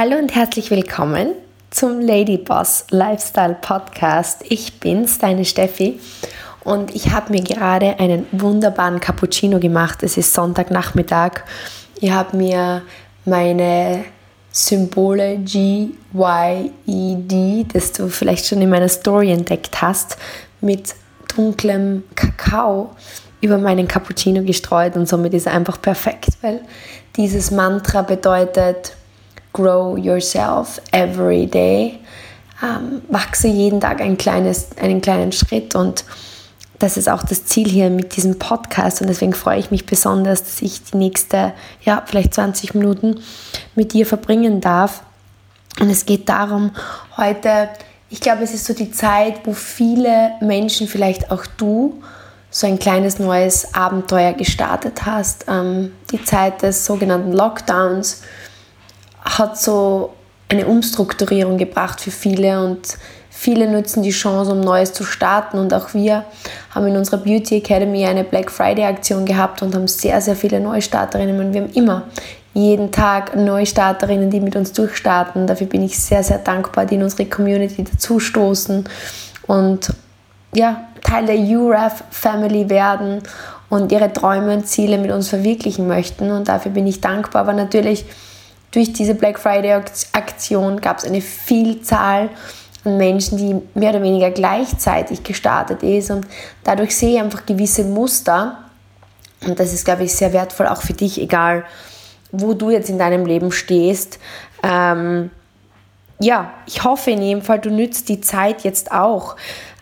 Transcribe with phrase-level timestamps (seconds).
[0.00, 1.32] Hallo und herzlich willkommen
[1.70, 4.44] zum Ladyboss Lifestyle Podcast.
[4.48, 5.98] Ich bin's, deine Steffi,
[6.62, 10.04] und ich habe mir gerade einen wunderbaren Cappuccino gemacht.
[10.04, 11.42] Es ist Sonntagnachmittag.
[12.00, 12.82] Ich habe mir
[13.24, 14.04] meine
[14.52, 20.16] Symbole G, Y, E, D, das du vielleicht schon in meiner Story entdeckt hast,
[20.60, 20.94] mit
[21.34, 22.90] dunklem Kakao
[23.40, 26.60] über meinen Cappuccino gestreut und somit ist er einfach perfekt, weil
[27.16, 28.92] dieses Mantra bedeutet
[29.58, 31.98] grow yourself every day.
[32.62, 36.04] Ähm, wachse jeden Tag ein kleines, einen kleinen Schritt und
[36.78, 40.44] das ist auch das Ziel hier mit diesem Podcast und deswegen freue ich mich besonders,
[40.44, 41.52] dass ich die nächste,
[41.82, 43.20] ja, vielleicht 20 Minuten
[43.74, 45.02] mit dir verbringen darf.
[45.80, 46.70] Und es geht darum,
[47.16, 47.68] heute,
[48.10, 52.00] ich glaube, es ist so die Zeit, wo viele Menschen, vielleicht auch du,
[52.50, 55.46] so ein kleines neues Abenteuer gestartet hast.
[55.48, 58.22] Ähm, die Zeit des sogenannten Lockdowns
[59.28, 60.14] hat so
[60.48, 62.96] eine Umstrukturierung gebracht für viele und
[63.30, 65.58] viele nutzen die Chance, um Neues zu starten.
[65.58, 66.24] Und auch wir
[66.70, 70.58] haben in unserer Beauty Academy eine Black Friday Aktion gehabt und haben sehr, sehr viele
[70.58, 71.38] Neustarterinnen.
[71.38, 72.04] Und wir haben immer
[72.54, 75.46] jeden Tag Neustarterinnen, die mit uns durchstarten.
[75.46, 78.84] Dafür bin ich sehr, sehr dankbar, die in unsere Community dazustoßen
[79.46, 79.92] und
[80.54, 83.22] ja, Teil der URAF Family werden
[83.68, 86.30] und ihre Träume und Ziele mit uns verwirklichen möchten.
[86.30, 87.42] Und dafür bin ich dankbar.
[87.42, 88.06] Aber natürlich
[88.70, 89.72] durch diese Black Friday
[90.12, 92.30] Aktion gab es eine Vielzahl
[92.84, 96.26] an Menschen, die mehr oder weniger gleichzeitig gestartet ist und
[96.64, 98.58] dadurch sehe ich einfach gewisse Muster
[99.46, 101.64] und das ist, glaube ich, sehr wertvoll auch für dich, egal
[102.30, 104.18] wo du jetzt in deinem Leben stehst.
[104.62, 105.30] Ähm,
[106.20, 109.36] ja, ich hoffe in jedem Fall, du nützt die Zeit jetzt auch,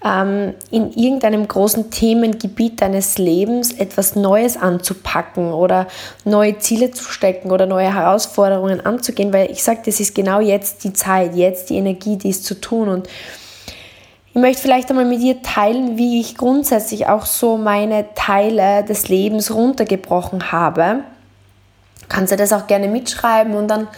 [0.04, 5.86] ähm, in irgendeinem großen Themengebiet deines Lebens etwas Neues anzupacken oder
[6.24, 10.84] neue Ziele zu stecken oder neue Herausforderungen anzugehen, weil ich sage, das ist genau jetzt
[10.84, 13.08] die Zeit, jetzt die Energie, dies zu tun und
[14.36, 19.08] ich möchte vielleicht einmal mit dir teilen, wie ich grundsätzlich auch so meine Teile des
[19.08, 21.04] Lebens runtergebrochen habe.
[22.10, 23.88] Kannst du das auch gerne mitschreiben und dann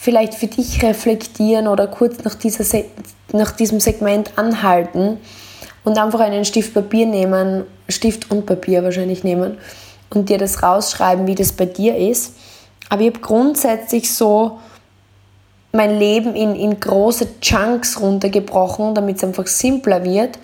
[0.00, 2.86] vielleicht für dich reflektieren oder kurz nach, dieser Se
[3.32, 5.18] nach diesem Segment anhalten
[5.84, 9.58] und einfach einen Stift Papier nehmen, Stift und Papier wahrscheinlich nehmen
[10.08, 12.34] und dir das rausschreiben, wie das bei dir ist.
[12.88, 14.58] Aber ich habe grundsätzlich so
[15.72, 20.38] mein Leben in, in große Chunks runtergebrochen, damit es einfach simpler wird.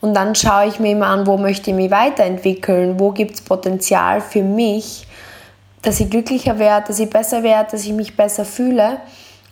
[0.00, 3.40] Und dann schaue ich mir immer an, wo möchte ich mich weiterentwickeln, wo gibt es
[3.40, 5.06] Potenzial für mich,
[5.82, 9.00] dass ich glücklicher werde, dass ich besser werde, dass ich mich besser fühle.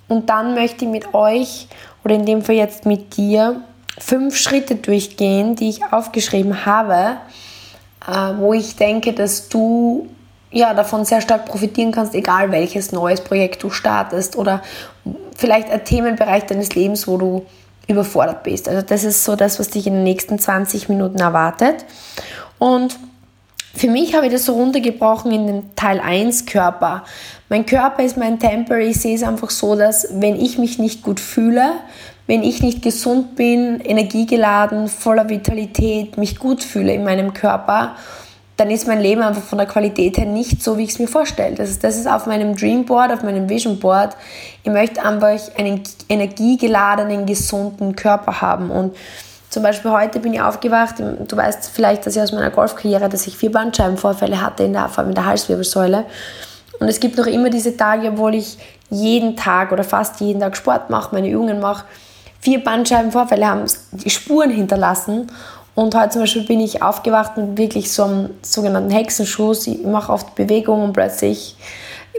[0.08, 1.68] Und dann möchte ich mit euch
[2.04, 3.62] oder in dem Fall jetzt mit dir
[3.98, 7.16] fünf Schritte durchgehen, die ich aufgeschrieben habe,
[8.06, 10.08] äh, wo ich denke, dass du
[10.52, 14.62] ja, davon sehr stark profitieren kannst, egal welches neues Projekt du startest oder
[15.36, 17.46] vielleicht ein Themenbereich deines Lebens, wo du
[17.86, 18.68] überfordert bist.
[18.68, 21.84] Also das ist so das, was dich in den nächsten 20 Minuten erwartet.
[22.58, 22.98] Und
[23.74, 27.04] für mich habe ich das so runtergebrochen in den Teil 1 Körper.
[27.48, 28.80] Mein Körper ist mein Tempel.
[28.80, 31.72] Ich sehe es einfach so, dass wenn ich mich nicht gut fühle,
[32.26, 37.96] wenn ich nicht gesund bin, energiegeladen, voller Vitalität, mich gut fühle in meinem Körper,
[38.56, 41.08] dann ist mein Leben einfach von der Qualität her nicht so, wie ich es mir
[41.08, 41.54] vorstelle.
[41.54, 44.16] Das ist, das ist auf meinem Dreamboard, auf meinem Vision Board.
[44.62, 48.94] Ich möchte einfach einen energiegeladenen, gesunden Körper haben und
[49.50, 53.26] zum Beispiel heute bin ich aufgewacht, du weißt vielleicht, dass ich aus meiner Golfkarriere, dass
[53.26, 56.04] ich vier Bandscheibenvorfälle hatte, in der, vor allem in der Halswirbelsäule.
[56.78, 58.58] Und es gibt noch immer diese Tage, obwohl ich
[58.90, 61.84] jeden Tag oder fast jeden Tag Sport mache, meine Übungen mache.
[62.40, 65.26] Vier Bandscheibenvorfälle haben die Spuren hinterlassen.
[65.74, 69.66] Und heute zum Beispiel bin ich aufgewacht mit wirklich so einem sogenannten Hexenschuss.
[69.66, 71.56] Ich mache oft Bewegungen und plötzlich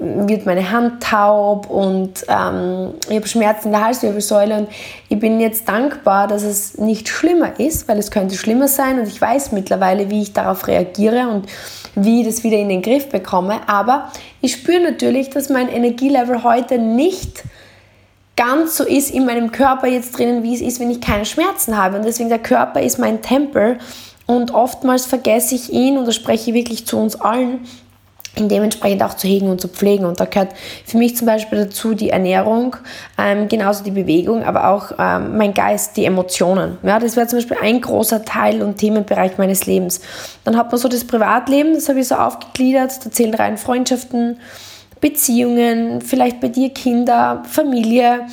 [0.02, 4.68] wird meine Hand taub und ähm, ich habe Schmerzen in der Halswirbelsäule und
[5.10, 9.08] ich bin jetzt dankbar, dass es nicht schlimmer ist, weil es könnte schlimmer sein und
[9.08, 11.46] ich weiß mittlerweile, wie ich darauf reagiere und
[11.94, 13.60] wie ich das wieder in den Griff bekomme.
[13.68, 17.44] Aber ich spüre natürlich, dass mein Energielevel heute nicht
[18.36, 21.78] ganz so ist in meinem Körper jetzt drinnen, wie es ist, wenn ich keine Schmerzen
[21.78, 21.98] habe.
[21.98, 23.78] Und deswegen der Körper ist mein Tempel
[24.26, 27.60] und oftmals vergesse ich ihn und da spreche ich wirklich zu uns allen,
[28.38, 30.06] dementsprechend auch zu hegen und zu pflegen.
[30.06, 30.54] Und da gehört
[30.86, 32.76] für mich zum Beispiel dazu die Ernährung,
[33.18, 36.78] ähm, genauso die Bewegung, aber auch ähm, mein Geist, die Emotionen.
[36.84, 40.02] Ja, das wäre zum Beispiel ein großer Teil und Themenbereich meines Lebens.
[40.44, 44.38] Dann hat man so das Privatleben, das habe ich so aufgegliedert, da zählen rein Freundschaften,
[45.02, 48.28] Beziehungen, vielleicht bei dir Kinder, Familie,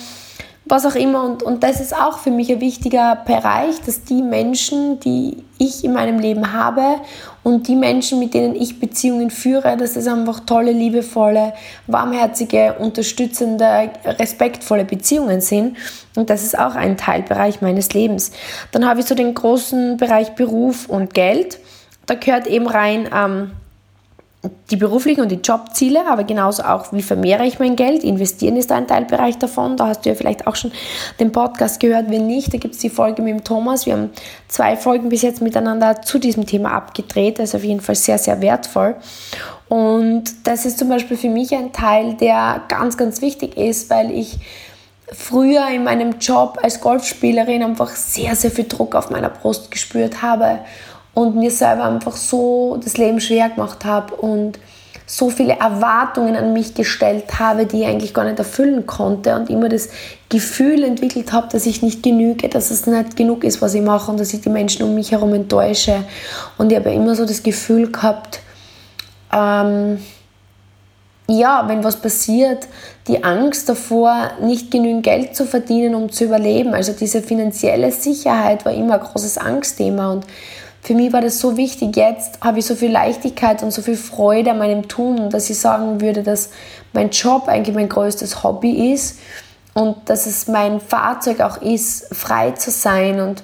[0.67, 1.25] was auch immer.
[1.25, 5.83] Und, und das ist auch für mich ein wichtiger Bereich, dass die Menschen, die ich
[5.83, 7.01] in meinem Leben habe
[7.49, 11.55] und die Menschen, mit denen ich Beziehungen führe, dass es einfach tolle, liebevolle,
[11.87, 15.79] warmherzige, unterstützende, respektvolle Beziehungen sind.
[16.15, 18.33] Und das ist auch ein Teilbereich meines Lebens.
[18.71, 21.59] Dann habe ich so den großen Bereich Beruf und Geld.
[22.05, 23.53] Da gehört eben rein ähm,
[24.71, 28.05] die beruflichen und die Jobziele, aber genauso auch, wie vermehre ich mein Geld.
[28.05, 29.77] Investieren ist ein Teilbereich davon.
[29.77, 30.71] Da hast du ja vielleicht auch schon
[31.19, 32.09] den Podcast gehört.
[32.09, 33.87] Wenn nicht, da gibt es die Folge mit dem Thomas.
[33.87, 34.11] Wir haben
[34.47, 37.41] zwei Folgen bis jetzt miteinander zu diesem Thema abgedreht.
[37.41, 38.95] Das ist auf jeden Fall sehr, sehr wertvoll.
[39.69, 44.13] Und das ist zum Beispiel für mich ein Teil, der ganz, ganz wichtig ist, weil
[44.13, 44.39] ich
[45.13, 50.23] früher in meinem Job als Golfspielerin einfach sehr, sehr viel Druck auf meiner Brust gespürt
[50.23, 50.61] habe
[51.19, 54.61] und mir selber einfach so das Leben schwer gemacht habe und
[55.05, 59.51] so viele Erwartungen an mich gestellt habe, die ich eigentlich gar nicht erfüllen konnte und
[59.51, 59.89] immer das
[60.29, 64.13] Gefühl entwickelt habe, dass ich nicht genüge, dass es nicht genug ist, was ich mache
[64.13, 66.05] und dass ich die Menschen um mich herum enttäusche.
[66.57, 68.39] Und ich habe immer so das Gefühl gehabt,
[69.33, 69.99] ähm,
[71.27, 72.69] ja, wenn was passiert,
[73.09, 76.75] die Angst davor, nicht genügend Geld zu verdienen, um zu überleben.
[76.75, 80.25] Also diese finanzielle Sicherheit war immer ein großes Angstthema und
[80.89, 81.97] für mich war das so wichtig.
[81.97, 85.59] Jetzt habe ich so viel Leichtigkeit und so viel Freude an meinem Tun, dass ich
[85.59, 86.49] sagen würde, dass
[86.95, 89.19] mein Job eigentlich mein größtes Hobby ist
[89.75, 93.21] und dass es mein Fahrzeug auch ist, frei zu sein.
[93.21, 93.43] Und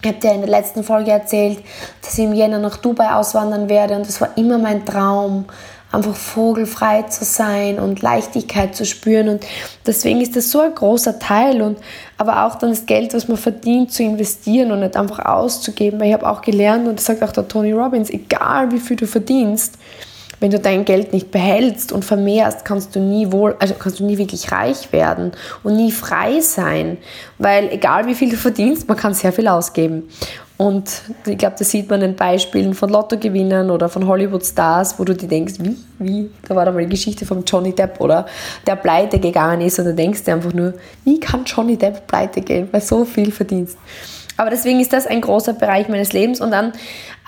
[0.00, 1.58] ich habe dir in der letzten Folge erzählt,
[2.00, 5.46] dass ich im Jänner nach Dubai auswandern werde und das war immer mein Traum
[5.94, 9.28] einfach vogelfrei zu sein und Leichtigkeit zu spüren.
[9.28, 9.46] Und
[9.86, 11.62] deswegen ist das so ein großer Teil.
[11.62, 11.78] Und
[12.18, 16.00] aber auch dann das Geld, was man verdient, zu investieren und nicht einfach auszugeben.
[16.00, 18.96] Weil ich habe auch gelernt, und das sagt auch der Tony Robbins, egal wie viel
[18.96, 19.78] du verdienst,
[20.40, 24.04] wenn du dein Geld nicht behältst und vermehrst, kannst du nie wohl, also kannst du
[24.04, 25.32] nie wirklich reich werden
[25.62, 26.98] und nie frei sein.
[27.38, 30.08] Weil egal wie viel du verdienst, man kann sehr viel ausgeben.
[30.56, 35.14] Und ich glaube, das sieht man in Beispielen von Lottogewinnern oder von Hollywood-Stars, wo du
[35.14, 38.26] dir denkst, wie, wie, da war da mal die Geschichte von Johnny Depp, oder?
[38.64, 42.40] Der pleite gegangen ist und du denkst dir einfach nur, wie kann Johnny Depp pleite
[42.40, 43.76] gehen, weil so viel verdienst.
[44.36, 46.72] Aber deswegen ist das ein großer Bereich meines Lebens und dann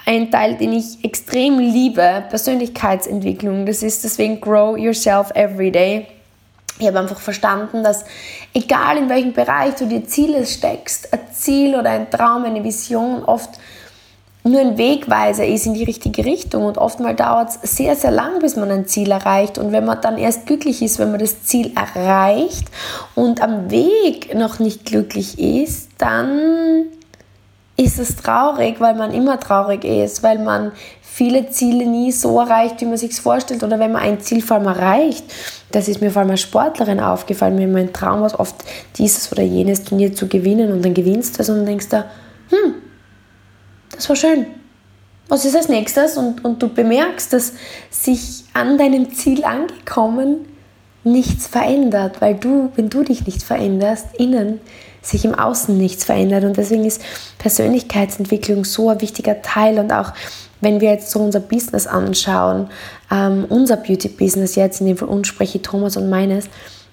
[0.06, 3.67] ein Teil, den ich extrem liebe, Persönlichkeitsentwicklung.
[3.67, 6.06] Das ist deswegen Grow Yourself Every Day
[6.79, 8.05] ich habe einfach verstanden, dass
[8.53, 13.25] egal in welchem Bereich du dir Ziele steckst, ein Ziel oder ein Traum, eine Vision
[13.25, 13.58] oft
[14.44, 18.38] nur ein Wegweiser ist in die richtige Richtung und oftmals dauert es sehr, sehr lang,
[18.38, 21.43] bis man ein Ziel erreicht und wenn man dann erst glücklich ist, wenn man das
[21.43, 22.69] Ziel erreicht
[23.17, 26.85] und am Weg noch nicht glücklich ist, dann
[27.76, 32.81] ist es traurig, weil man immer traurig ist, weil man viele Ziele nie so erreicht,
[32.81, 33.62] wie man sich vorstellt.
[33.62, 35.25] Oder wenn man ein Ziel vor allem erreicht,
[35.73, 38.56] das ist mir vor allem als Sportlerin aufgefallen, mir mein Traum war oft
[38.96, 42.05] dieses oder jenes Turnier zu gewinnen und dann gewinnst du es und dann denkst du,
[42.50, 42.75] hm,
[43.94, 44.46] das war schön.
[45.28, 46.17] Was ist als nächstes?
[46.17, 47.52] Und, und du bemerkst, dass
[47.90, 50.46] sich an deinem Ziel angekommen
[51.06, 54.61] nichts verändert, weil du, wenn du dich nicht veränderst, innen
[55.03, 56.44] sich im Außen nichts verändert.
[56.44, 57.00] Und deswegen ist
[57.38, 59.79] Persönlichkeitsentwicklung so ein wichtiger Teil.
[59.79, 60.12] Und auch
[60.61, 62.69] wenn wir jetzt so unser Business anschauen,
[63.11, 66.49] ähm, unser Beauty-Business jetzt, in dem Fall uns spreche Thomas und meines,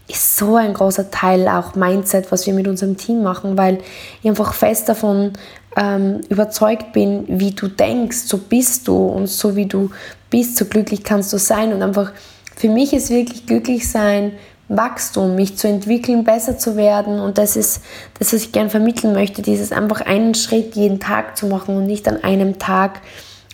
[0.07, 3.79] ist so ein großer Teil auch Mindset, was wir mit unserem Team machen, weil
[4.21, 5.31] ich einfach fest davon
[5.75, 9.07] ähm, überzeugt bin, wie du denkst, so bist du.
[9.07, 9.89] Und so wie du
[10.29, 11.73] bist, so glücklich kannst du sein.
[11.73, 12.11] Und einfach
[12.55, 14.33] für mich ist wirklich glücklich sein,
[14.69, 17.81] Wachstum, mich zu entwickeln, besser zu werden und das ist
[18.17, 21.85] das, was ich gerne vermitteln möchte, dieses einfach einen Schritt jeden Tag zu machen und
[21.85, 23.01] nicht an einem Tag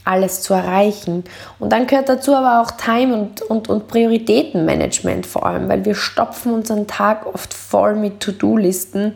[0.06, 1.24] alles zu erreichen.
[1.60, 5.94] Und dann gehört dazu aber auch Time- und, und, und Prioritätenmanagement vor allem, weil wir
[5.94, 9.13] stopfen unseren Tag oft voll mit To-Do-Listen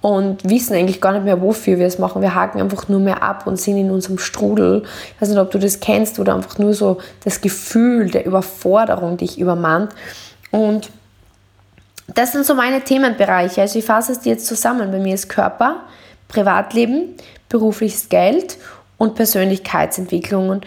[0.00, 2.22] und wissen eigentlich gar nicht mehr, wofür wir es machen.
[2.22, 4.84] Wir haken einfach nur mehr ab und sind in unserem Strudel.
[5.14, 9.16] Ich weiß nicht, ob du das kennst oder einfach nur so das Gefühl der Überforderung
[9.16, 9.92] dich übermannt.
[10.50, 10.90] Und
[12.14, 13.60] das sind so meine Themenbereiche.
[13.60, 14.90] Also ich fasse es dir jetzt zusammen.
[14.90, 15.82] Bei mir ist Körper,
[16.28, 17.16] Privatleben,
[17.48, 18.56] berufliches Geld
[18.98, 20.48] und Persönlichkeitsentwicklung.
[20.48, 20.66] Und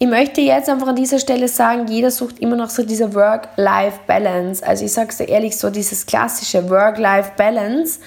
[0.00, 4.64] ich möchte jetzt einfach an dieser Stelle sagen, jeder sucht immer noch so diese Work-Life-Balance.
[4.64, 7.98] Also ich sage es dir ehrlich, so dieses klassische Work-Life-Balance,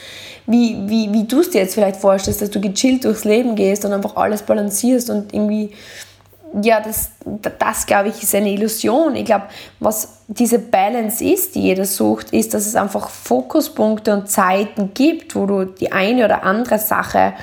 [0.48, 3.84] wie, wie, wie du es dir jetzt vielleicht vorstellst, dass du gechillt durchs Leben gehst
[3.84, 5.72] und einfach alles balancierst und irgendwie,
[6.62, 7.12] ja, das,
[7.60, 9.18] das glaube ich, ist eine Illusion.
[9.18, 9.48] Ich glaube,
[9.82, 15.36] was diese Balance ist, die jeder sucht, ist, dass es einfach Fokuspunkte und Zeiten gibt,
[15.36, 17.34] wo du die eine oder andere Sache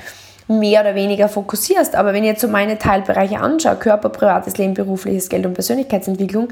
[0.49, 1.95] mehr oder weniger fokussierst.
[1.95, 6.49] Aber wenn ich jetzt so meine Teilbereiche anschaue, Körper, privates Leben, berufliches Geld und Persönlichkeitsentwicklung,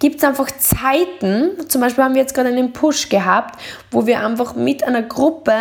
[0.00, 3.60] gibt es einfach Zeiten, zum Beispiel haben wir jetzt gerade einen Push gehabt,
[3.92, 5.52] wo wir einfach mit einer Gruppe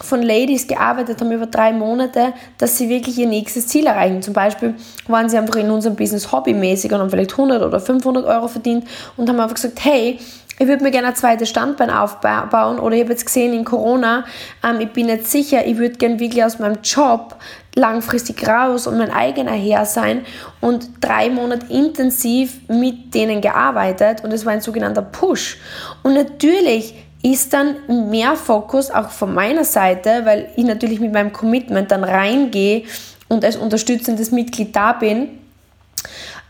[0.00, 4.22] von Ladies gearbeitet haben über drei Monate, dass sie wirklich ihr nächstes Ziel erreichen.
[4.22, 4.74] Zum Beispiel
[5.08, 8.86] waren sie einfach in unserem Business hobbymäßig und haben vielleicht 100 oder 500 Euro verdient
[9.16, 10.20] und haben einfach gesagt, hey,
[10.58, 14.24] ich würde mir gerne ein zweites Standbein aufbauen oder ich habe jetzt gesehen in Corona,
[14.64, 17.36] ähm, ich bin nicht sicher, ich würde gerne wirklich aus meinem Job
[17.74, 20.24] langfristig raus und mein eigener Herr sein
[20.60, 25.58] und drei Monate intensiv mit denen gearbeitet und es war ein sogenannter Push.
[26.02, 31.32] Und natürlich ist dann mehr Fokus auch von meiner Seite, weil ich natürlich mit meinem
[31.32, 32.84] Commitment dann reingehe
[33.28, 35.28] und als unterstützendes Mitglied da bin,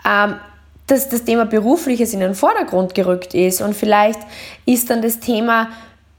[0.07, 0.35] ähm,
[0.87, 4.21] dass das Thema Berufliches in den Vordergrund gerückt ist und vielleicht
[4.67, 5.69] ist dann das Thema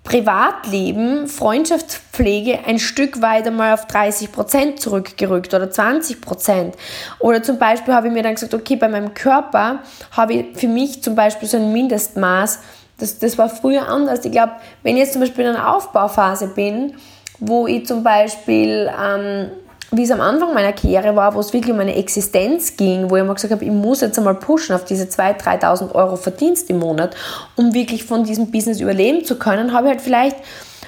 [0.03, 6.75] Privatleben, Freundschaftspflege ein Stück weit einmal auf 30 Prozent zurückgerückt oder 20 Prozent.
[7.19, 9.79] Oder zum Beispiel habe ich mir dann gesagt, okay, bei meinem Körper
[10.11, 12.59] habe ich für mich zum Beispiel so ein Mindestmaß,
[12.97, 14.23] das, das war früher anders.
[14.23, 16.95] Ich glaube, wenn ich jetzt zum Beispiel in einer Aufbauphase bin,
[17.39, 19.51] wo ich zum Beispiel ähm,
[19.97, 23.15] wie es am Anfang meiner Karriere war, wo es wirklich um meine Existenz ging, wo
[23.15, 26.69] ich immer gesagt habe, ich muss jetzt einmal pushen auf diese 2.000, 3.000 Euro Verdienst
[26.69, 27.15] im Monat,
[27.55, 30.37] um wirklich von diesem Business überleben zu können, habe ich halt vielleicht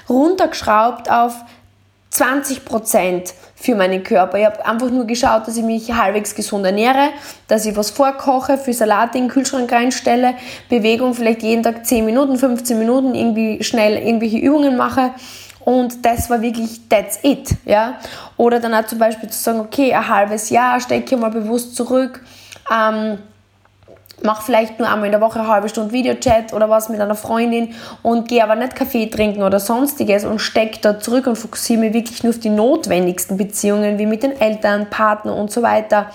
[0.07, 1.33] runtergeschraubt auf
[2.11, 4.39] 20 Prozent für meinen Körper.
[4.39, 7.09] Ich habe einfach nur geschaut, dass ich mich halbwegs gesund ernähre,
[7.47, 10.33] dass ich was vorkoche, für Salate in den Kühlschrank reinstelle,
[10.69, 15.11] Bewegung vielleicht jeden Tag 10 Minuten, 15 Minuten, irgendwie schnell irgendwelche Übungen mache
[15.65, 17.49] und das war wirklich that's it.
[17.65, 17.95] Ja?
[18.37, 21.75] Oder dann auch zum Beispiel zu sagen, okay, ein halbes Jahr stecke ich mal bewusst
[21.75, 22.23] zurück,
[22.71, 23.19] ähm,
[24.23, 27.15] mach vielleicht nur einmal in der Woche eine halbe Stunde Videochat oder was mit einer
[27.15, 31.79] Freundin und gehe aber nicht Kaffee trinken oder sonstiges und stecke da zurück und fokussiere
[31.79, 36.07] mich wirklich nur auf die notwendigsten Beziehungen wie mit den Eltern, Partner und so weiter.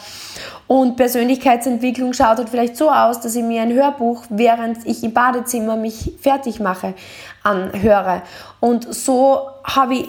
[0.66, 5.12] Und Persönlichkeitsentwicklung schaut halt vielleicht so aus, dass ich mir ein Hörbuch, während ich im
[5.12, 6.94] Badezimmer mich fertig mache,
[7.42, 8.22] anhöre.
[8.60, 10.08] Und so habe ich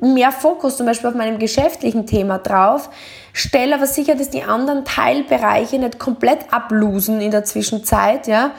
[0.00, 2.88] mehr Fokus zum Beispiel auf meinem geschäftlichen Thema drauf,
[3.32, 8.52] stelle aber sicher, dass die anderen Teilbereiche nicht komplett ablosen in der Zwischenzeit, ja,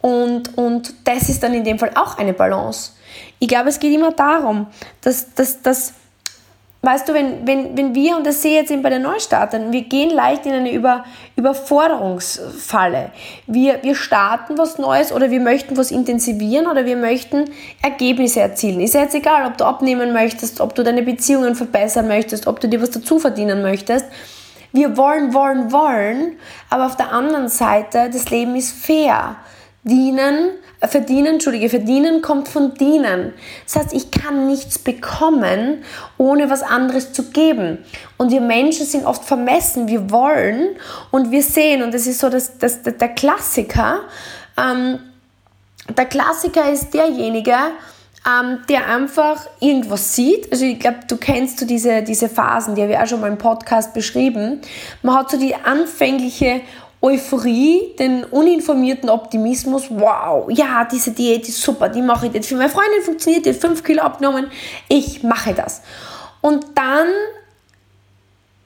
[0.00, 2.92] und, und das ist dann in dem Fall auch eine Balance.
[3.38, 4.68] Ich glaube, es geht immer darum,
[5.02, 5.94] dass, dass, dass
[6.86, 9.72] weißt du, wenn, wenn, wenn wir, und das sehe ich jetzt eben bei den Neustartern,
[9.72, 13.10] wir gehen leicht in eine Über, Überforderungsfalle.
[13.48, 17.46] Wir, wir starten was Neues oder wir möchten was intensivieren oder wir möchten
[17.82, 18.80] Ergebnisse erzielen.
[18.80, 22.60] Ist ja jetzt egal, ob du abnehmen möchtest, ob du deine Beziehungen verbessern möchtest, ob
[22.60, 24.06] du dir was dazu verdienen möchtest.
[24.72, 26.38] Wir wollen, wollen, wollen,
[26.70, 29.36] aber auf der anderen Seite, das Leben ist fair.
[29.82, 30.50] Dienen
[30.88, 33.32] Verdienen, Entschuldige, verdienen kommt von dienen.
[33.64, 35.84] Das heißt, ich kann nichts bekommen,
[36.18, 37.78] ohne was anderes zu geben.
[38.16, 39.88] Und wir Menschen sind oft vermessen.
[39.88, 40.76] Wir wollen
[41.10, 44.00] und wir sehen, und das ist so das, das, der Klassiker.
[44.56, 44.98] Ähm,
[45.96, 47.54] der Klassiker ist derjenige,
[48.26, 50.50] ähm, der einfach irgendwas sieht.
[50.50, 53.30] Also ich glaube, du kennst so diese, diese Phasen, die habe ich auch schon mal
[53.30, 54.60] im Podcast beschrieben.
[55.02, 56.60] Man hat so die anfängliche
[57.06, 62.48] Euphorie, den uninformierten Optimismus, wow, ja, diese Diät ist super, die mache ich jetzt.
[62.48, 64.50] Für meine Freundin funktioniert, die hat 5 Kilo abgenommen,
[64.88, 65.82] ich mache das.
[66.40, 67.06] Und dann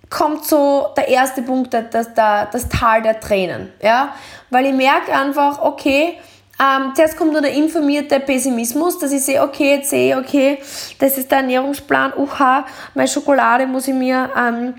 [0.08, 2.08] kommt so der erste Punkt, das, das,
[2.50, 3.72] das Tal der Tränen.
[3.82, 4.14] Ja?
[4.48, 6.16] Weil ich merke einfach, okay,
[6.58, 10.58] ähm, zuerst kommt nur der informierte Pessimismus, dass ich sehe, okay, jetzt sehe ich, okay,
[10.98, 14.74] das ist der Ernährungsplan, uha, meine Schokolade muss ich mir ähm,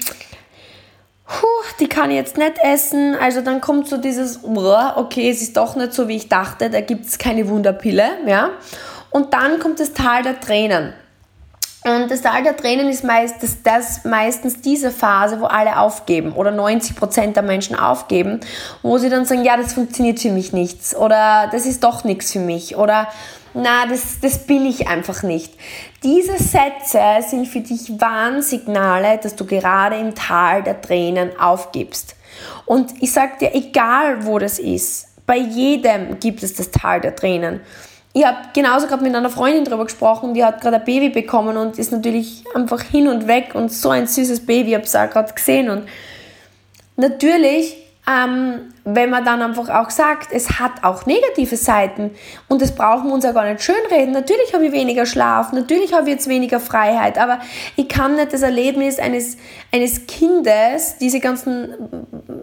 [1.31, 1.47] puh,
[1.79, 3.15] die kann ich jetzt nicht essen.
[3.15, 6.81] Also dann kommt so dieses, okay, es ist doch nicht so, wie ich dachte, da
[6.81, 8.05] gibt es keine Wunderpille.
[8.27, 8.49] Ja?
[9.09, 10.93] Und dann kommt das Tal der Tränen.
[11.83, 16.51] Und das Tal der Tränen ist meist, das, meistens diese Phase, wo alle aufgeben oder
[16.51, 18.39] 90% der Menschen aufgeben,
[18.83, 22.31] wo sie dann sagen, ja, das funktioniert für mich nichts oder das ist doch nichts
[22.31, 23.07] für mich oder
[23.53, 25.53] na, das, das bin ich einfach nicht.
[26.03, 32.15] Diese Sätze sind für dich Warnsignale, dass du gerade im Tal der Tränen aufgibst.
[32.65, 37.15] Und ich sage dir, egal wo das ist, bei jedem gibt es das Tal der
[37.15, 37.59] Tränen.
[38.13, 41.55] Ich habe genauso gerade mit einer Freundin darüber gesprochen, die hat gerade ein Baby bekommen
[41.55, 44.95] und ist natürlich einfach hin und weg und so ein süßes Baby, ich habe es
[44.95, 45.69] auch gerade gesehen.
[45.69, 45.83] Und
[46.97, 47.77] natürlich
[48.07, 52.11] ähm, wenn man dann einfach auch sagt, es hat auch negative Seiten
[52.47, 54.11] und das brauchen wir uns ja gar nicht schönreden.
[54.11, 57.39] Natürlich habe ich weniger Schlaf, natürlich habe ich jetzt weniger Freiheit, aber
[57.75, 59.37] ich kann nicht das Erlebnis eines,
[59.71, 61.69] eines Kindes, diese ganzen,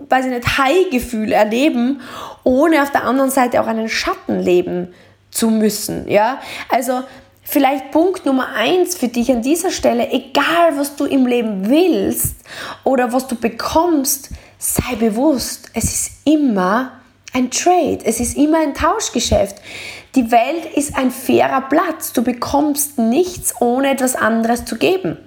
[0.08, 2.00] weiß ich nicht, High-Gefühle erleben,
[2.44, 4.94] ohne auf der anderen Seite auch einen Schatten leben
[5.30, 6.08] zu müssen.
[6.08, 6.40] Ja?
[6.68, 7.02] Also
[7.50, 12.36] Vielleicht Punkt Nummer eins für dich an dieser Stelle, egal was du im Leben willst
[12.84, 17.00] oder was du bekommst, sei bewusst, es ist immer
[17.32, 19.56] ein Trade, es ist immer ein Tauschgeschäft.
[20.14, 22.12] Die Welt ist ein fairer Platz.
[22.12, 25.18] Du bekommst nichts, ohne etwas anderes zu geben.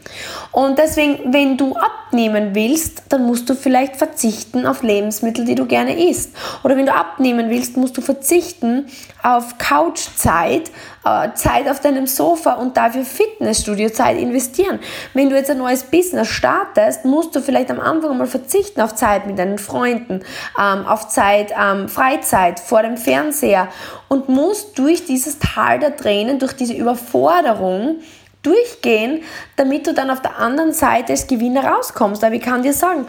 [0.51, 5.65] Und deswegen, wenn du abnehmen willst, dann musst du vielleicht verzichten auf Lebensmittel, die du
[5.65, 6.35] gerne isst.
[6.63, 8.87] Oder wenn du abnehmen willst, musst du verzichten
[9.23, 10.71] auf Couchzeit,
[11.05, 14.79] äh, Zeit auf deinem Sofa und dafür Fitnessstudio-Zeit investieren.
[15.13, 18.95] Wenn du jetzt ein neues Business startest, musst du vielleicht am Anfang mal verzichten auf
[18.95, 20.21] Zeit mit deinen Freunden,
[20.59, 23.67] ähm, auf Zeit, ähm, Freizeit vor dem Fernseher
[24.09, 27.97] und musst durch dieses Tal der Tränen, durch diese Überforderung
[28.41, 29.21] durchgehen,
[29.55, 32.23] damit du dann auf der anderen Seite als Gewinner rauskommst.
[32.23, 33.05] Aber ich kann dir sagen,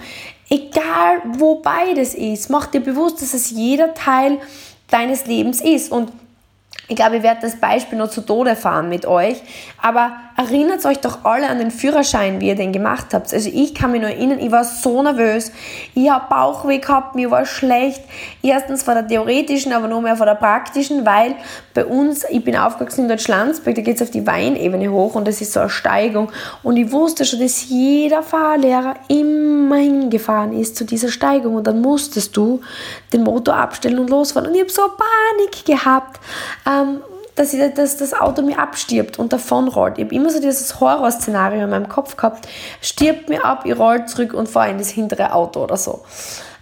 [0.51, 4.37] egal wo beides ist, mach dir bewusst, dass es jeder Teil
[4.91, 5.91] deines Lebens ist.
[5.91, 6.13] Und
[6.89, 9.41] ich glaube, ich werde das Beispiel noch zu Tode fahren mit euch.
[9.81, 10.13] Aber
[10.47, 13.33] erinnert euch doch alle an den Führerschein, wie ihr den gemacht habt.
[13.33, 15.53] Also ich kann mich nur erinnern, ich war so nervös.
[15.95, 18.03] Ich habe Bauchweh gehabt, mir war schlecht.
[18.43, 21.35] Erstens von der theoretischen, aber noch mehr von der praktischen, weil
[21.75, 25.27] bei uns, ich bin aufgewachsen in Deutschlandsberg, da geht es auf die Weinebene hoch und
[25.27, 26.31] das ist so eine Steigung.
[26.63, 31.81] Und ich wusste schon, dass jeder Fahrlehrer immer hingefahren ist zu dieser Steigung und dann
[31.81, 32.61] musstest du
[33.13, 34.49] den Motor abstellen und losfahren.
[34.49, 36.21] Und ich habe so Panik gehabt.
[36.67, 37.01] Ähm,
[37.35, 39.99] dass, ich, dass das Auto mir abstirbt und davonrollt.
[39.99, 42.49] Ich habe immer so dieses Horrorszenario in meinem Kopf gehabt,
[42.81, 46.03] stirbt mir ab, ich roll zurück und fahre in das hintere Auto oder so.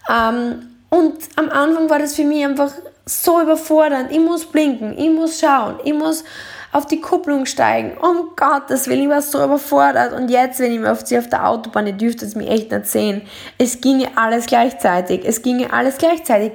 [0.08, 2.72] Ähm, und am Anfang war das für mich einfach
[3.06, 4.10] so überfordernd.
[4.10, 6.24] Ich muss blinken, ich muss schauen, ich muss
[6.72, 7.96] auf die Kupplung steigen.
[7.98, 10.12] Um Gottes Willen, ich war so überfordert.
[10.12, 12.70] Und jetzt, wenn ich mir auf sie auf der Autobahn, ihr dürft es mir echt
[12.70, 13.22] nicht sehen,
[13.58, 15.22] es ginge alles gleichzeitig.
[15.24, 16.52] Es ginge alles gleichzeitig.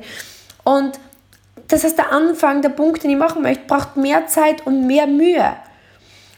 [0.64, 0.94] Und
[1.68, 5.08] das heißt, der Anfang, der Punkt, den ich machen möchte, braucht mehr Zeit und mehr
[5.08, 5.56] Mühe.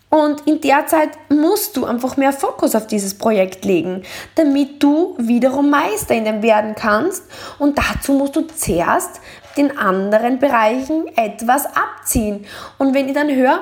[0.09, 4.03] Und in der Zeit musst du einfach mehr Fokus auf dieses Projekt legen,
[4.35, 7.23] damit du wiederum Meister in dem werden kannst.
[7.59, 9.19] Und dazu musst du zuerst
[9.57, 12.45] den anderen Bereichen etwas abziehen.
[12.77, 13.59] Und wenn ich dann höre,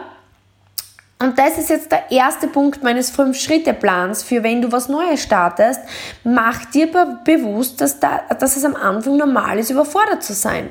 [1.17, 5.79] und das ist jetzt der erste Punkt meines Fünf-Schritte-Plans für wenn du was Neues startest,
[6.23, 6.87] mach dir
[7.23, 10.69] bewusst, dass, da, dass es am Anfang normal ist, überfordert zu sein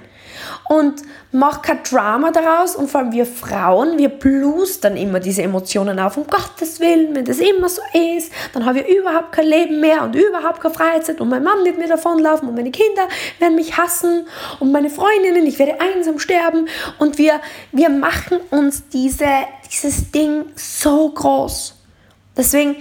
[0.69, 1.03] und
[1.33, 6.17] mach kein Drama daraus und vor allem wir Frauen, wir blustern immer diese Emotionen auf,
[6.17, 7.83] um Gottes Willen, wenn das immer so
[8.17, 11.65] ist, dann habe ich überhaupt kein Leben mehr und überhaupt keine Freizeit und mein Mann
[11.65, 13.09] wird mir davonlaufen und meine Kinder
[13.39, 14.27] werden mich hassen
[14.61, 17.41] und meine Freundinnen, ich werde einsam sterben und wir,
[17.73, 19.29] wir machen uns diese,
[19.71, 21.75] dieses Ding so groß.
[22.37, 22.77] Deswegen,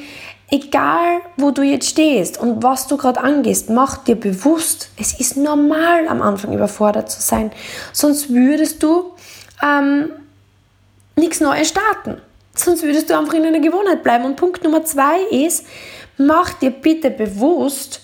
[0.49, 5.37] egal wo du jetzt stehst und was du gerade angehst, mach dir bewusst, es ist
[5.37, 7.51] normal am Anfang überfordert zu sein.
[7.91, 9.13] Sonst würdest du
[9.61, 10.09] ähm,
[11.15, 12.21] nichts Neues starten.
[12.55, 14.25] Sonst würdest du einfach in einer Gewohnheit bleiben.
[14.25, 15.65] Und Punkt Nummer zwei ist,
[16.17, 18.01] mach dir bitte bewusst,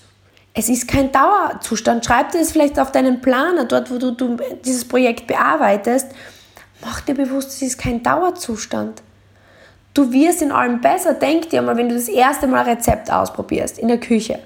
[0.54, 2.04] es ist kein Dauerzustand.
[2.06, 6.08] Schreib dir das vielleicht auf deinen Planer, dort wo du, du dieses Projekt bearbeitest.
[6.82, 9.04] Mach dir bewusst, es ist kein Dauerzustand.
[9.94, 11.14] Du wirst in allem besser.
[11.14, 14.40] Denk dir mal, wenn du das erste Mal ein Rezept ausprobierst in der Küche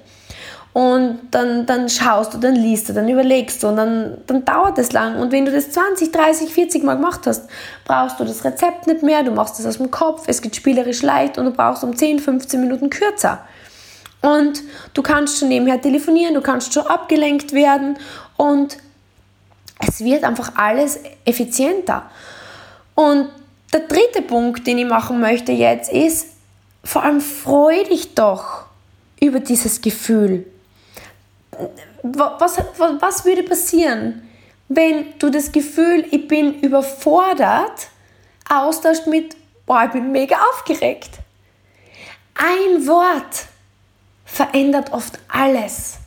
[0.74, 4.80] und dann, dann schaust du, dann liest du, dann überlegst du und dann, dann dauert
[4.80, 5.18] es lang.
[5.18, 7.48] Und wenn du das 20, 30, 40 Mal gemacht hast,
[7.86, 11.04] brauchst du das Rezept nicht mehr, du machst es aus dem Kopf, es geht spielerisch
[11.04, 13.40] leicht und du brauchst um 10, 15 Minuten kürzer.
[14.22, 14.64] Und
[14.96, 17.98] du kannst schon nebenher telefonieren, du kannst schon abgelenkt werden
[18.36, 18.78] und
[19.88, 22.04] es wird einfach alles effizienter.
[22.96, 23.30] Und
[23.74, 26.28] der dritte Punkt, den ich machen möchte jetzt, ist,
[26.84, 28.66] vor allem freu dich doch
[29.20, 30.46] über dieses Gefühl.
[32.04, 34.28] Was, was, was würde passieren,
[34.68, 37.88] wenn du das Gefühl, ich bin überfordert,
[38.50, 41.12] austauscht mit, boah, ich bin mega aufgeregt?
[42.36, 43.46] Ein Wort
[44.26, 46.00] verändert oft alles.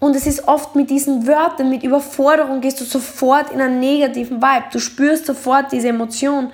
[0.00, 4.40] Und es ist oft mit diesen Wörtern, mit Überforderung, gehst du sofort in einen negativen
[4.40, 4.64] Vibe.
[4.72, 6.46] Du spürst sofort diese Emotion.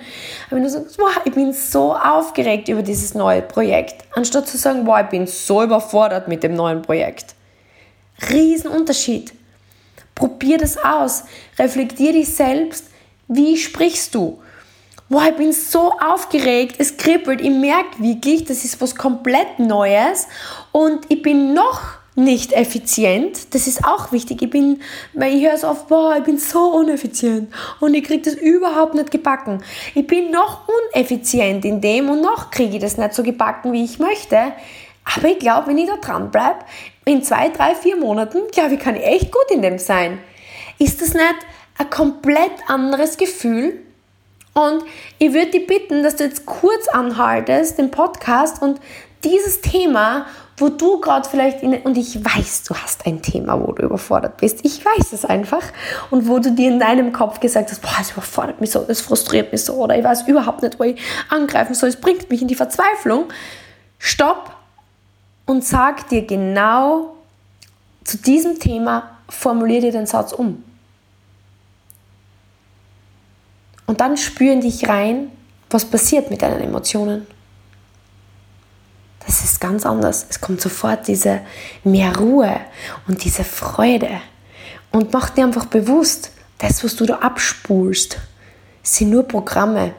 [0.47, 4.57] Aber wenn du sagst, wow, ich bin so aufgeregt über dieses neue Projekt, anstatt zu
[4.57, 7.35] sagen, wow, ich bin so überfordert mit dem neuen Projekt.
[8.29, 9.33] Riesenunterschied.
[10.13, 11.23] Probier das aus.
[11.57, 12.87] Reflektier dich selbst.
[13.29, 14.41] Wie sprichst du?
[15.07, 20.27] Wow, ich bin so aufgeregt, es kribbelt, ich merke wirklich, das ist was komplett Neues
[20.73, 23.53] und ich bin noch nicht effizient.
[23.53, 24.41] Das ist auch wichtig.
[24.41, 24.81] Ich bin,
[25.13, 28.95] weil ich höre so oft, boah, ich bin so uneffizient und ich kriege das überhaupt
[28.95, 29.63] nicht gebacken.
[29.93, 33.83] Ich bin noch uneffizient in dem und noch kriege ich das nicht so gebacken, wie
[33.83, 34.53] ich möchte.
[35.15, 36.59] Aber ich glaube, wenn ich da dran bleibe,
[37.05, 40.17] in zwei, drei, vier Monaten, glaube ich, kann ich echt gut in dem sein.
[40.79, 41.35] Ist das nicht
[41.77, 43.79] ein komplett anderes Gefühl?
[44.53, 44.83] Und
[45.19, 48.81] ich würde dich bitten, dass du jetzt kurz anhaltest, den Podcast und
[49.23, 50.25] dieses Thema,
[50.57, 54.37] wo du gerade vielleicht in, und ich weiß, du hast ein Thema, wo du überfordert
[54.37, 54.59] bist.
[54.63, 55.61] Ich weiß es einfach.
[56.09, 59.01] Und wo du dir in deinem Kopf gesagt hast, boah, es überfordert mich so, es
[59.01, 60.99] frustriert mich so, oder ich weiß überhaupt nicht, wo ich
[61.29, 63.25] angreifen soll, es bringt mich in die Verzweiflung.
[63.99, 64.51] Stopp
[65.45, 67.13] und sag dir genau
[68.03, 70.63] zu diesem Thema, formulier dir den Satz um.
[73.85, 75.31] Und dann spüren dich rein,
[75.69, 77.27] was passiert mit deinen Emotionen.
[79.27, 80.25] Das ist ganz anders.
[80.29, 81.41] Es kommt sofort diese
[81.83, 82.61] mehr Ruhe
[83.07, 84.09] und diese Freude.
[84.91, 88.17] Und mach dir einfach bewusst, das, was du da abspulst,
[88.81, 89.91] sind nur Programme,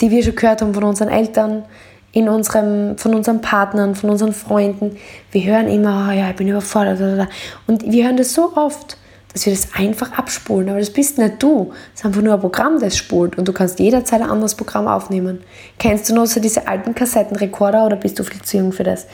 [0.00, 1.66] die wir schon gehört haben von unseren Eltern,
[2.12, 4.96] in unserem, von unseren Partnern, von unseren Freunden.
[5.30, 7.28] Wir hören immer, oh ja, ich bin überfordert.
[7.66, 8.96] Und wir hören das so oft
[9.34, 10.70] dass wir das einfach abspulen.
[10.70, 11.72] Aber das bist nicht du.
[11.92, 13.36] Das ist einfach nur ein Programm, das spult.
[13.36, 15.40] Und du kannst jederzeit ein anderes Programm aufnehmen.
[15.78, 19.06] Kennst du noch so diese alten Kassettenrekorder oder bist du viel zu jung für das?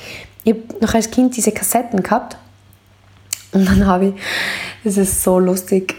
[0.45, 2.37] Ich habe noch als Kind diese Kassetten gehabt.
[3.53, 4.15] Und dann habe ich,
[4.85, 5.97] das ist so lustig,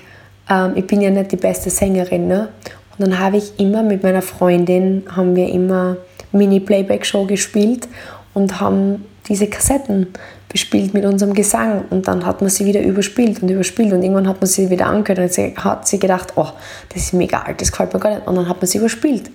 [0.49, 2.49] ähm, ich bin ja nicht die beste Sängerin, ne?
[2.97, 5.97] Und dann habe ich immer mit meiner Freundin, haben wir immer
[6.31, 7.87] Mini-Playback-Show gespielt
[8.33, 10.07] und haben diese Kassetten
[10.51, 14.27] bespielt mit unserem Gesang und dann hat man sie wieder überspielt und überspielt und irgendwann
[14.27, 16.49] hat man sie wieder angehört und sie hat sie gedacht, oh,
[16.89, 19.31] das ist mega alt, das gefällt mir gar nicht und dann hat man sie überspielt.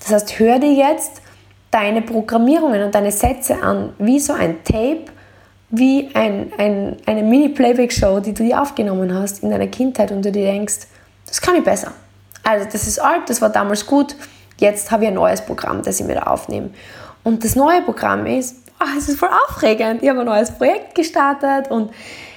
[0.00, 1.20] Das heißt, hör dir jetzt
[1.70, 5.04] deine Programmierungen und deine Sätze an, wie so ein Tape,
[5.70, 10.32] wie ein, ein, eine Mini-Playback-Show, die du dir aufgenommen hast in deiner Kindheit und du
[10.32, 10.86] dir denkst,
[11.26, 11.92] das kann ich besser.
[12.42, 14.16] Also das ist alt, das war damals gut,
[14.58, 16.70] jetzt habe ich ein neues Programm, das ich mir da aufnehme.
[17.22, 20.02] Und das neue Programm ist, oh, es ist voll aufregend.
[20.02, 21.90] Ich habe ein neues Projekt gestartet und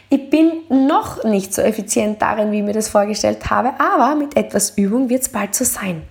[0.10, 4.38] ich bin noch nicht so effizient darin, wie ich mir das vorgestellt habe, aber mit
[4.38, 6.04] etwas Übung wird es bald so sein.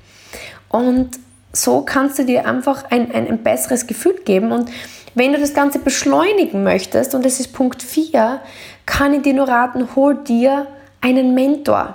[0.69, 1.19] Und
[1.53, 4.53] so kannst du dir einfach ein, ein, ein besseres Gefühl geben.
[4.53, 4.71] Und
[5.15, 8.41] wenn du das Ganze beschleunigen möchtest, und das ist Punkt 4,
[8.85, 10.67] kann ich dir nur raten, hol dir
[11.01, 11.95] einen Mentor.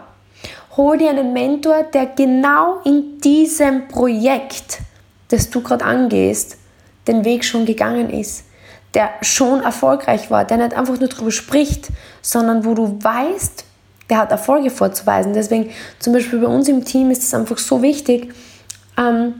[0.76, 4.80] Hol dir einen Mentor, der genau in diesem Projekt,
[5.28, 6.58] das du gerade angehst,
[7.08, 8.46] den Weg schon gegangen ist,
[8.94, 11.90] der schon erfolgreich war, der nicht einfach nur darüber spricht,
[12.22, 13.66] sondern wo du weißt,
[14.10, 15.34] der hat Erfolge vorzuweisen.
[15.34, 18.34] Deswegen zum Beispiel bei uns im Team ist es einfach so wichtig,
[18.98, 19.34] ähm,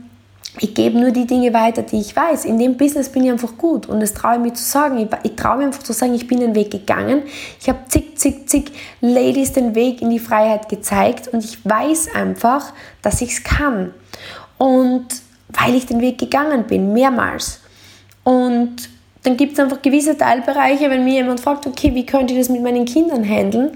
[0.58, 2.44] ich gebe nur die Dinge weiter, die ich weiß.
[2.44, 4.98] In dem Business bin ich einfach gut und das traue ich mir zu sagen.
[4.98, 7.22] Ich, ich traue mir einfach zu sagen, ich bin den Weg gegangen.
[7.58, 12.14] Ich habe zig, zig, zig Ladies den Weg in die Freiheit gezeigt und ich weiß
[12.14, 13.94] einfach, dass ich es kann.
[14.58, 15.06] Und
[15.58, 17.60] weil ich den Weg gegangen bin, mehrmals.
[18.24, 18.88] Und
[19.22, 22.48] dann gibt es einfach gewisse Teilbereiche, wenn mir jemand fragt, okay, wie könnte ich das
[22.48, 23.72] mit meinen Kindern handeln,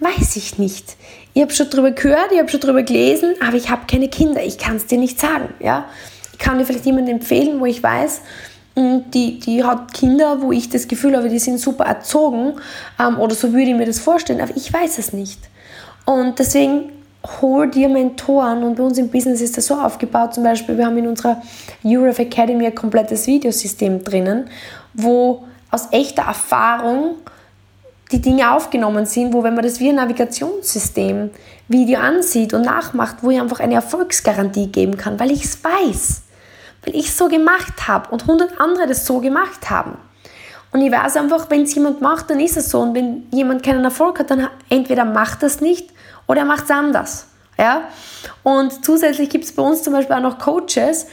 [0.00, 0.96] weiß ich nicht.
[1.34, 4.42] Ich habe schon darüber gehört, ich habe schon darüber gelesen, aber ich habe keine Kinder,
[4.42, 5.54] ich kann es dir nicht sagen.
[5.60, 5.86] Ja?
[6.32, 8.20] Ich kann dir vielleicht jemanden empfehlen, wo ich weiß,
[8.76, 12.54] hm, die, die hat Kinder, wo ich das Gefühl habe, die sind super erzogen
[12.98, 15.38] ähm, oder so würde ich mir das vorstellen, aber ich weiß es nicht.
[16.04, 16.90] Und deswegen
[17.40, 20.86] hol dir Mentoren und bei uns im Business ist das so aufgebaut, zum Beispiel wir
[20.86, 21.40] haben in unserer
[21.84, 24.48] Europe Academy ein komplettes Videosystem drinnen,
[24.94, 27.16] wo aus echter Erfahrung
[28.10, 31.30] die Dinge aufgenommen sind, wo wenn man das wie ein Navigationssystem
[31.68, 36.22] Video ansieht und nachmacht, wo ich einfach eine Erfolgsgarantie geben kann, weil ich es weiß,
[36.84, 39.96] weil ich es so gemacht habe und 100 andere das so gemacht haben.
[40.72, 42.80] Und ich weiß einfach, wenn es jemand macht, dann ist es so.
[42.80, 45.90] Und wenn jemand keinen Erfolg hat, dann entweder macht das nicht
[46.26, 47.26] oder er macht es anders.
[47.58, 47.88] Ja?
[48.42, 51.06] Und zusätzlich gibt es bei uns zum Beispiel auch noch Coaches,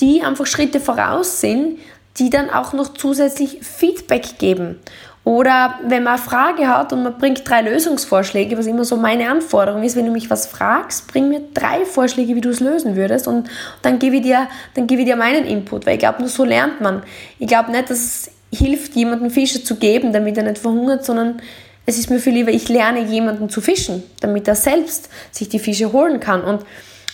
[0.00, 1.78] die einfach Schritte voraus sind,
[2.18, 4.80] die dann auch noch zusätzlich Feedback geben.
[5.24, 9.30] Oder wenn man eine Frage hat und man bringt drei Lösungsvorschläge, was immer so meine
[9.30, 12.96] Anforderung ist, wenn du mich was fragst, bring mir drei Vorschläge, wie du es lösen
[12.96, 13.48] würdest und
[13.82, 16.44] dann gebe ich dir, dann gebe ich dir meinen Input, weil ich glaube, nur so
[16.44, 17.04] lernt man.
[17.38, 21.40] Ich glaube nicht, dass es hilft, jemandem Fische zu geben, damit er nicht verhungert, sondern
[21.86, 25.58] es ist mir viel lieber, ich lerne jemanden zu fischen, damit er selbst sich die
[25.58, 26.44] Fische holen kann.
[26.44, 26.64] Und,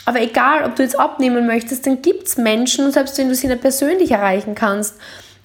[0.05, 3.47] aber egal, ob du jetzt abnehmen möchtest, dann gibt es Menschen, selbst wenn du sie
[3.47, 4.97] nicht persönlich erreichen kannst,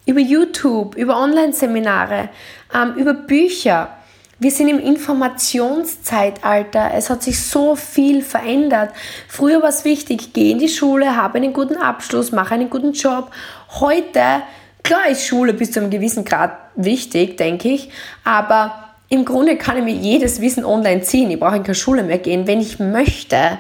[0.06, 2.28] über YouTube, über Online-Seminare,
[2.74, 3.96] ähm, über Bücher.
[4.40, 6.92] Wir sind im Informationszeitalter.
[6.94, 8.92] Es hat sich so viel verändert.
[9.30, 12.92] Früher war es wichtig, geh in die Schule, habe einen guten Abschluss, mache einen guten
[12.92, 13.32] Job.
[13.80, 14.42] Heute,
[14.84, 17.90] klar ist Schule bis zu einem gewissen Grad wichtig, denke ich,
[18.26, 18.83] aber
[19.14, 21.30] im Grunde kann ich mir jedes Wissen online ziehen.
[21.30, 22.48] Ich brauche in keine Schule mehr gehen.
[22.48, 23.60] Wenn ich möchte,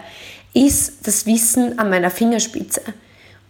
[0.55, 2.81] ist das Wissen an meiner Fingerspitze.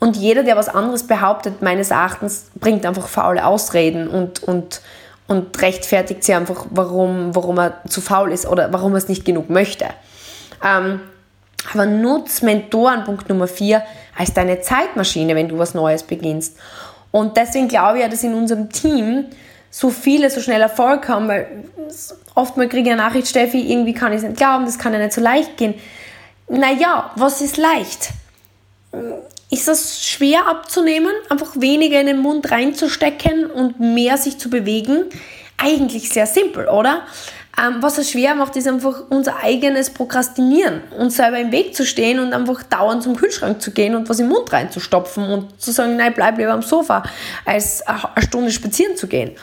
[0.01, 4.81] Und jeder, der was anderes behauptet, meines Erachtens, bringt einfach faule Ausreden und, und,
[5.29, 9.23] und rechtfertigt sie einfach, warum, warum er zu faul ist oder warum er es nicht
[9.23, 9.85] genug möchte.
[10.61, 10.99] Ähm,
[11.71, 13.81] Aber nutz Mentoren, Punkt Nummer 4,
[14.17, 16.57] als deine Zeitmaschine, wenn du was Neues beginnst.
[17.11, 19.27] Und deswegen glaube ich ja, dass in unserem Team
[19.75, 21.47] so viele so schnell Erfolg haben, weil
[22.36, 24.99] oftmals kriege ich eine Nachricht, Steffi, irgendwie kann ich es nicht glauben, das kann ja
[24.99, 25.73] nicht so leicht gehen.
[26.47, 28.09] Naja, was ist leicht?
[29.49, 35.05] Ist das schwer abzunehmen, einfach weniger in den Mund reinzustecken und mehr sich zu bewegen?
[35.57, 37.01] Eigentlich sehr simpel, oder?
[37.55, 41.85] Ähm, was es schwer macht, ist einfach unser eigenes Prokrastinieren, uns selber im Weg zu
[41.85, 45.71] stehen und einfach dauernd zum Kühlschrank zu gehen und was im Mund reinzustopfen und zu
[45.71, 47.03] sagen, nein, bleib lieber am Sofa,
[47.45, 49.35] als eine Stunde spazieren zu gehen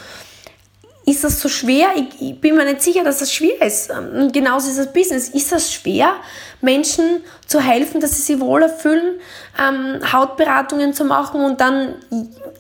[1.11, 1.89] ist das so schwer?
[1.97, 3.91] Ich, bin mir nicht sicher, dass das schwer ist.
[3.91, 5.29] Und genauso ist das Business.
[5.29, 6.15] Ist das schwer,
[6.61, 9.19] Menschen zu helfen, dass sie sich wohler fühlen,
[9.59, 11.97] ähm, Hautberatungen zu machen und dann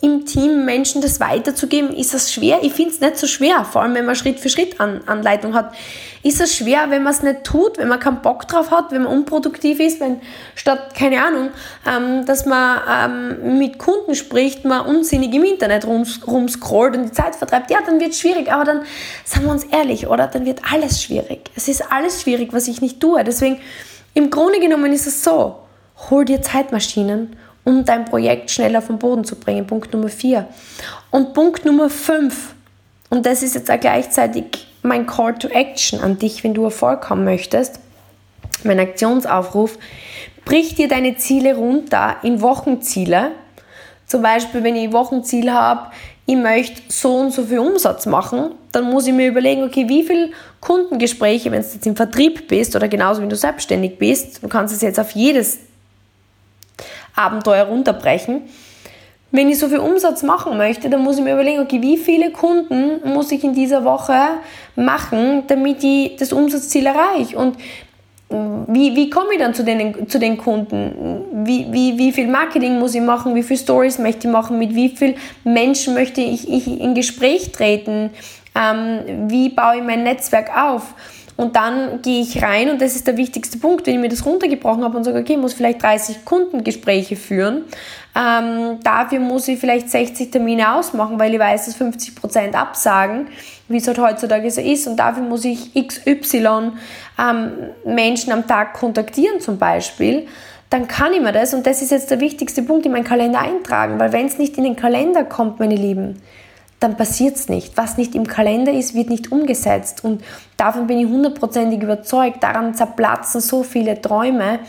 [0.00, 1.94] im Team Menschen das weiterzugeben?
[1.94, 2.58] Ist das schwer?
[2.62, 5.54] Ich finde es nicht so schwer, vor allem wenn man Schritt für Schritt An Anleitung
[5.54, 5.72] hat.
[6.22, 9.04] Ist das schwer, wenn man es nicht tut, wenn man keinen Bock drauf hat, wenn
[9.04, 10.20] man unproduktiv ist, wenn
[10.54, 11.48] statt, keine Ahnung,
[11.86, 17.12] ähm, dass man ähm, mit Kunden spricht, man unsinnig im Internet rums, rumscrollt und die
[17.12, 17.70] Zeit vertreibt?
[17.70, 18.82] Ja, dann wird es schwierig, aber dann,
[19.24, 20.26] sagen wir uns ehrlich, oder?
[20.26, 21.50] Dann wird alles schwierig.
[21.56, 23.24] Es ist alles schwierig, was ich nicht tue.
[23.24, 23.58] Deswegen,
[24.12, 25.59] im Grunde genommen ist es so,
[26.08, 29.66] hol dir Zeitmaschinen, um dein Projekt schneller vom Boden zu bringen.
[29.66, 30.46] Punkt Nummer 4.
[31.10, 32.54] Und Punkt Nummer 5,
[33.10, 37.10] und das ist jetzt auch gleichzeitig mein Call to Action an dich, wenn du Erfolg
[37.10, 37.80] haben möchtest,
[38.64, 39.78] mein Aktionsaufruf,
[40.44, 43.32] brich dir deine Ziele runter in Wochenziele.
[44.06, 45.90] Zum Beispiel, wenn ich Wochenziel habe,
[46.26, 50.04] ich möchte so und so viel Umsatz machen, dann muss ich mir überlegen, okay, wie
[50.04, 54.48] viele Kundengespräche, wenn du jetzt im Vertrieb bist oder genauso, wenn du selbstständig bist, du
[54.48, 55.58] kannst es jetzt auf jedes
[57.14, 58.42] Abenteuer runterbrechen.
[59.32, 62.32] Wenn ich so viel Umsatz machen möchte, dann muss ich mir überlegen, okay, wie viele
[62.32, 64.18] Kunden muss ich in dieser Woche
[64.74, 67.38] machen, damit ich das Umsatzziel erreiche?
[67.38, 67.56] Und
[68.30, 71.24] wie, wie komme ich dann zu den, zu den Kunden?
[71.44, 73.34] Wie, wie, wie viel Marketing muss ich machen?
[73.34, 74.58] Wie viele Stories möchte ich machen?
[74.58, 78.10] Mit wie vielen Menschen möchte ich, ich in Gespräch treten?
[78.54, 80.94] Ähm, wie baue ich mein Netzwerk auf?
[81.40, 84.26] Und dann gehe ich rein und das ist der wichtigste Punkt, wenn ich mir das
[84.26, 87.64] runtergebrochen habe und sage, okay, ich muss vielleicht 30 Kundengespräche führen.
[88.14, 93.28] Ähm, dafür muss ich vielleicht 60 Termine ausmachen, weil ich weiß, dass 50% absagen,
[93.68, 94.86] wie es halt heutzutage so ist.
[94.86, 96.72] Und dafür muss ich XY
[97.18, 97.52] ähm,
[97.86, 100.26] Menschen am Tag kontaktieren zum Beispiel
[100.72, 103.40] dann kann ich mir das, und das ist jetzt der wichtigste Punkt, in meinen Kalender
[103.40, 106.22] eintragen, weil wenn es nicht in den Kalender kommt, meine Lieben,
[106.80, 107.76] dann passiert es nicht.
[107.76, 110.02] Was nicht im Kalender ist, wird nicht umgesetzt.
[110.02, 110.22] Und
[110.56, 112.42] davon bin ich hundertprozentig überzeugt.
[112.42, 114.60] Daran zerplatzen so viele Träume.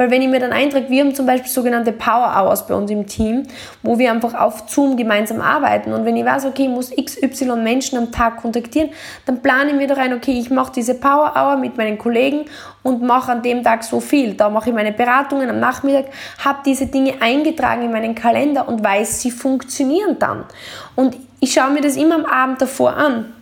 [0.00, 2.90] Weil wenn ich mir dann eintrage, wir haben zum Beispiel sogenannte Power Hours bei uns
[2.90, 3.42] im Team,
[3.82, 5.92] wo wir einfach auf Zoom gemeinsam arbeiten.
[5.92, 8.88] Und wenn ich weiß, okay, ich muss XY Menschen am Tag kontaktieren,
[9.26, 12.46] dann plane ich mir da rein, okay, ich mache diese Power Hour mit meinen Kollegen
[12.82, 14.32] und mache an dem Tag so viel.
[14.32, 16.06] Da mache ich meine Beratungen am Nachmittag,
[16.42, 20.44] habe diese Dinge eingetragen in meinen Kalender und weiß, sie funktionieren dann.
[20.96, 23.34] Und ich schaue mir das immer am Abend davor an.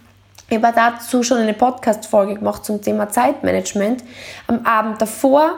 [0.51, 4.03] Ich habe dazu schon eine Podcast-Folge gemacht zum Thema Zeitmanagement.
[4.49, 5.53] Am Abend davor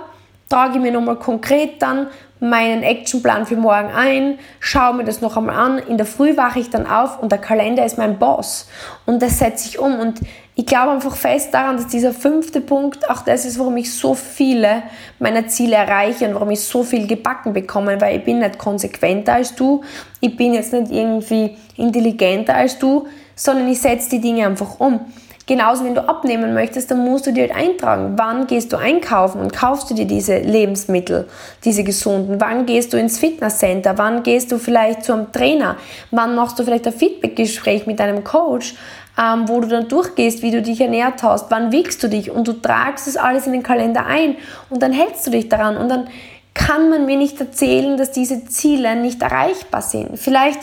[0.51, 2.09] trage ich mir nochmal konkret dann
[2.41, 6.59] meinen Actionplan für morgen ein, schaue mir das noch einmal an, in der Früh wache
[6.59, 8.69] ich dann auf und der Kalender ist mein Boss.
[9.05, 10.01] Und das setze ich um.
[10.01, 10.21] Und
[10.55, 14.15] ich glaube einfach fest daran, dass dieser fünfte Punkt auch das ist, warum ich so
[14.15, 14.83] viele
[15.19, 19.35] meiner Ziele erreiche und warum ich so viel gebacken bekomme, weil ich bin nicht konsequenter
[19.35, 19.83] als du,
[20.21, 25.01] ich bin jetzt nicht irgendwie intelligenter als du, sondern ich setze die Dinge einfach um.
[25.47, 29.41] Genauso, wenn du abnehmen möchtest, dann musst du dir halt eintragen, wann gehst du einkaufen
[29.41, 31.29] und kaufst du dir diese Lebensmittel,
[31.65, 35.77] diese gesunden, wann gehst du ins Fitnesscenter, wann gehst du vielleicht zu einem Trainer,
[36.13, 38.75] wann machst du vielleicht ein Feedbackgespräch mit deinem Coach,
[39.19, 42.31] ähm, wo du dann durchgehst, wie du dich ernährt hast, wann wiegst du dich?
[42.31, 44.37] Und du tragst das alles in den Kalender ein
[44.69, 46.09] und dann hältst du dich daran und dann
[46.55, 50.19] kann man mir nicht erzählen, dass diese Ziele nicht erreichbar sind.
[50.19, 50.61] Vielleicht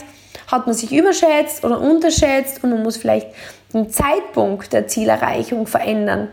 [0.48, 3.28] hat man sich überschätzt oder unterschätzt und man muss vielleicht
[3.74, 6.30] den Zeitpunkt der Zielerreichung verändern.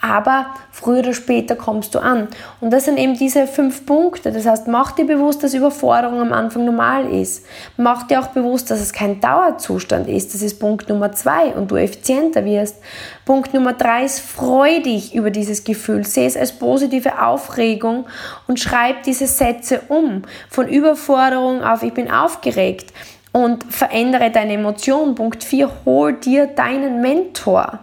[0.00, 2.28] Aber früher oder später kommst du an.
[2.60, 4.30] Und das sind eben diese fünf Punkte.
[4.30, 7.44] Das heißt, mach dir bewusst, dass Überforderung am Anfang normal ist.
[7.76, 10.34] Mach dir auch bewusst, dass es kein Dauerzustand ist.
[10.34, 12.76] Das ist Punkt Nummer zwei und du effizienter wirst.
[13.24, 16.06] Punkt Nummer drei ist, freu dich über dieses Gefühl.
[16.06, 18.06] Sehe es als positive Aufregung
[18.46, 20.22] und schreib diese Sätze um.
[20.48, 22.92] Von Überforderung auf ich bin aufgeregt
[23.32, 25.14] und verändere deine Emotionen.
[25.14, 27.80] Punkt 4, hol dir deinen Mentor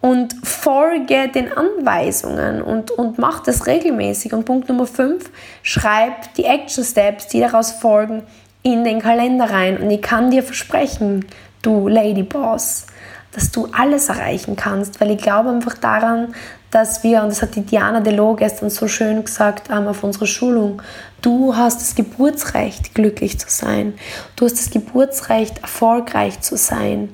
[0.00, 4.34] und folge den Anweisungen und, und mach das regelmäßig.
[4.34, 5.30] Und Punkt Nummer 5,
[5.62, 8.24] schreib die Action Steps, die daraus folgen,
[8.62, 9.78] in den Kalender rein.
[9.78, 11.24] Und ich kann dir versprechen,
[11.62, 12.86] du Lady Boss,
[13.32, 16.34] dass du alles erreichen kannst, weil ich glaube einfach daran,
[16.72, 20.26] dass wir, und das hat die Diana Delo gestern so schön gesagt ähm, auf unserer
[20.26, 20.80] Schulung,
[21.20, 23.92] du hast das Geburtsrecht, glücklich zu sein.
[24.36, 27.10] Du hast das Geburtsrecht, erfolgreich zu sein.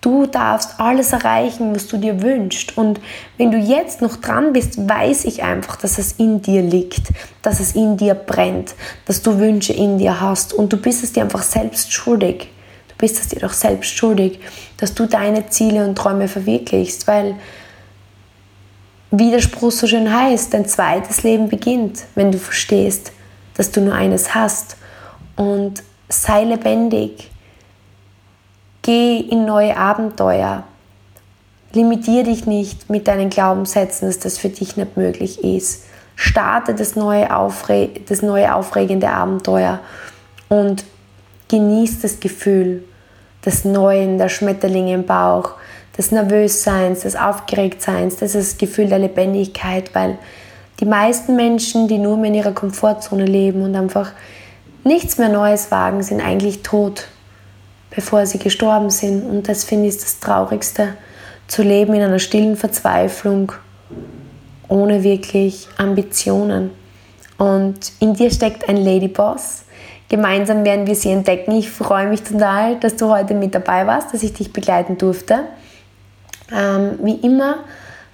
[0.00, 2.76] Du darfst alles erreichen, was du dir wünschst.
[2.76, 3.00] Und
[3.38, 7.60] wenn du jetzt noch dran bist, weiß ich einfach, dass es in dir liegt, dass
[7.60, 8.74] es in dir brennt,
[9.06, 10.52] dass du Wünsche in dir hast.
[10.52, 12.48] Und du bist es dir einfach selbst schuldig.
[12.88, 14.40] Du bist es dir doch selbst schuldig,
[14.78, 17.36] dass du deine Ziele und Träume verwirklichst, weil
[19.18, 23.12] Widerspruch so schön heißt, dein zweites Leben beginnt, wenn du verstehst,
[23.54, 24.76] dass du nur eines hast.
[25.36, 27.30] Und sei lebendig
[28.86, 30.62] Geh in neue Abenteuer.
[31.72, 35.86] Limitier dich nicht mit deinen Glaubenssätzen, dass das für dich nicht möglich ist.
[36.14, 39.80] Starte das neue, Aufre das neue aufregende Abenteuer
[40.48, 40.84] und
[41.48, 42.84] genieß das Gefühl
[43.44, 45.54] des Neuen, der Schmetterlinge im Bauch,
[45.96, 50.18] des Nervösseins, des Aufgeregtseins, das Gefühl der Lebendigkeit, weil
[50.80, 54.12] die meisten Menschen, die nur mehr in ihrer Komfortzone leben und einfach
[54.84, 57.08] nichts mehr Neues wagen, sind eigentlich tot
[57.96, 59.28] bevor sie gestorben sind.
[59.28, 60.94] Und das finde ich das Traurigste,
[61.48, 63.52] zu leben in einer stillen Verzweiflung,
[64.68, 66.70] ohne wirklich Ambitionen.
[67.38, 69.62] Und in dir steckt ein Ladyboss.
[70.08, 71.52] Gemeinsam werden wir sie entdecken.
[71.52, 75.44] Ich freue mich total, dass du heute mit dabei warst, dass ich dich begleiten durfte.
[76.52, 77.64] Ähm, wie immer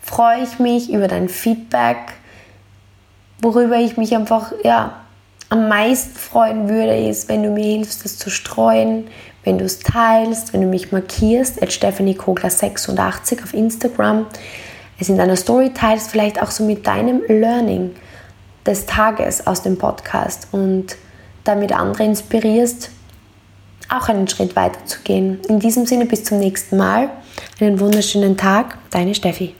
[0.00, 1.98] freue ich mich über dein Feedback,
[3.40, 5.02] worüber ich mich einfach ja,
[5.48, 9.06] am meisten freuen würde, ist, wenn du mir hilfst, das zu streuen,
[9.44, 14.26] wenn du es teilst, wenn du mich markierst, at Stephanie Kogler 86 auf Instagram,
[14.98, 17.94] es in deiner Story teilst, vielleicht auch so mit deinem Learning
[18.64, 20.96] des Tages aus dem Podcast und
[21.44, 22.90] damit andere inspirierst,
[23.88, 25.40] auch einen Schritt weiter zu gehen.
[25.48, 27.10] In diesem Sinne bis zum nächsten Mal.
[27.60, 29.54] Einen wunderschönen Tag, deine Steffi.